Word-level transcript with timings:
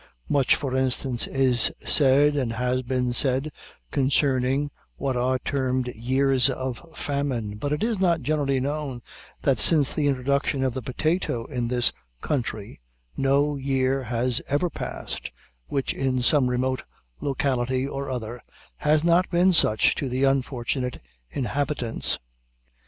Much 0.27 0.55
for 0.55 0.75
instance 0.75 1.27
is 1.27 1.71
said, 1.85 2.35
and 2.35 2.53
has 2.53 2.81
been 2.81 3.13
said, 3.13 3.51
concerning 3.91 4.71
what 4.95 5.15
are 5.15 5.37
termed 5.37 5.89
"Years 5.89 6.49
of 6.49 6.81
Famine," 6.95 7.57
but 7.57 7.71
it 7.71 7.83
is 7.83 7.99
not 7.99 8.23
generally 8.23 8.59
known 8.59 9.03
that 9.43 9.59
since 9.59 9.93
the 9.93 10.07
introduction 10.07 10.63
of 10.63 10.73
the 10.73 10.81
potato 10.81 11.45
in 11.45 11.67
this 11.67 11.93
country, 12.19 12.79
no 13.15 13.55
year 13.57 14.01
has 14.05 14.41
ever 14.47 14.71
past, 14.71 15.29
which 15.67 15.93
in 15.93 16.19
some 16.23 16.49
remote 16.49 16.81
locality 17.19 17.87
or 17.87 18.09
other, 18.09 18.41
has 18.77 19.03
not 19.03 19.29
been 19.29 19.53
such 19.53 19.93
to 19.93 20.09
the 20.09 20.23
unfortunate 20.23 20.99
inhabitants. 21.29 22.17